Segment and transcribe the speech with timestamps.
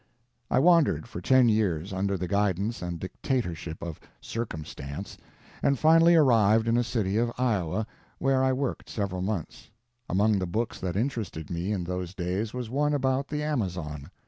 [0.49, 5.15] I wandered for ten years, under the guidance and dictatorship of Circumstance,
[5.61, 7.85] and finally arrived in a city of Iowa,
[8.17, 9.69] where I worked several months.
[10.09, 14.09] Among the books that interested me in those days was one about the Amazon.